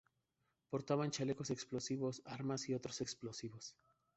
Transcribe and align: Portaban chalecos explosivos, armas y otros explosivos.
Portaban 0.71 1.11
chalecos 1.11 1.51
explosivos, 1.51 2.23
armas 2.25 2.67
y 2.69 2.73
otros 2.73 3.01
explosivos. 3.01 3.75